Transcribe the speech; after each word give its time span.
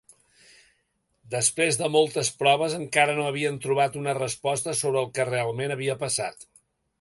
Després 1.33 1.77
de 1.81 1.89
moltes 1.95 2.31
proves 2.39 2.77
encara 2.77 3.15
no 3.19 3.27
havien 3.33 3.61
trobat 3.67 3.99
una 4.01 4.17
resposta 4.19 4.75
sobre 4.81 5.05
el 5.05 5.13
que 5.19 5.29
realment 5.31 5.77
havia 5.77 5.99
passat. 6.07 6.51